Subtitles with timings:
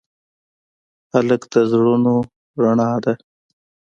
[1.13, 2.15] هلک د زړونو
[2.61, 3.13] رڼا ده.